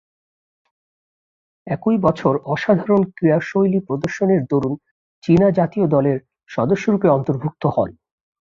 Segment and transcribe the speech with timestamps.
[1.67, 4.73] একই বছর অসাধারণ ক্রীড়াশৈলী প্রদর্শনের দরুণ
[5.23, 6.17] চীনা জাতীয় দলের
[6.49, 7.89] সদস্যরূপে অন্তর্ভুক্ত হন।